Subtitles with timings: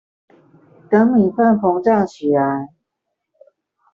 [0.89, 2.69] 等米飯膨脹起來